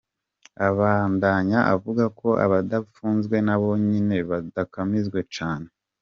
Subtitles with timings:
[0.69, 5.69] Abandanya avuga ko abadapfunzwe nabo nyene bakandamizwa cane.